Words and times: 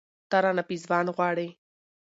،ته 0.29 0.37
رانه 0.43 0.63
پېزوان 0.69 1.05
غواړې 1.15 1.47